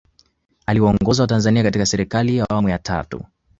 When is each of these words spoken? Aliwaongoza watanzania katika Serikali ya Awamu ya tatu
Aliwaongoza 0.65 1.23
watanzania 1.23 1.63
katika 1.63 1.85
Serikali 1.85 2.37
ya 2.37 2.49
Awamu 2.49 2.69
ya 2.69 2.79
tatu 2.79 3.25